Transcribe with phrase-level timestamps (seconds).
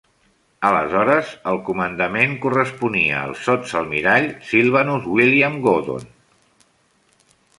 [0.67, 6.09] Aleshores el comandament corresponia al sots-almirall Sylvanus William Godon.